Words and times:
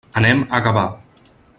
Anem 0.21 0.41
a 0.59 0.63
Gavà. 0.69 0.87